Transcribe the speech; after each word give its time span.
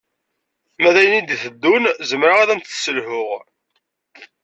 Ma 0.81 0.89
d 0.93 0.97
ayen 1.01 1.19
i 1.19 1.21
d-iteddun 1.27 1.83
zemreɣ 2.09 2.39
ad 2.39 2.49
am-tesselhuɣ 2.53 3.29